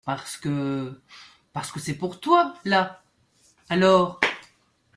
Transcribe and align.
Parce 0.05 0.35
que?… 0.37 0.99
parce 1.53 1.71
que 1.71 1.79
c’est 1.79 1.93
pour 1.97 2.19
toi, 2.19 2.55
là! 2.65 3.03
alors… 3.69 4.19